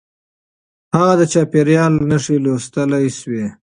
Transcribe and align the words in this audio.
هغه 0.95 1.13
د 1.19 1.21
چاپېريال 1.33 1.93
نښې 2.09 2.37
لوستلای 2.45 3.07
شوې. 3.19 3.45